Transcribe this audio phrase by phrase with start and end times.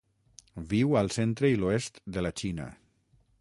[0.71, 2.67] Viu al centre i l'oest de la Xina.